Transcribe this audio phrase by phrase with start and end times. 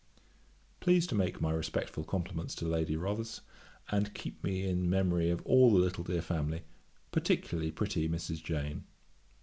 [0.79, 3.41] 'Please to make my respectful compliments to Lady Rothes,
[3.91, 6.63] and keep me in the memory of all the little dear family,
[7.11, 8.43] particularly pretty Mrs.
[8.43, 8.85] Jane.